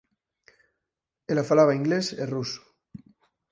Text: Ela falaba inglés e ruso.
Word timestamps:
Ela 1.31 1.47
falaba 1.49 1.77
inglés 1.79 2.07
e 2.21 2.23
ruso. 2.33 2.61